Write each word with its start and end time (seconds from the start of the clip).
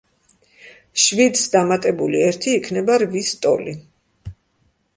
შვიდს 1.03 1.43
დამატებული 1.55 2.23
ერთი 2.29 2.55
იქნება 2.61 2.97
რვის 3.05 3.31
ტოლი. 3.45 3.79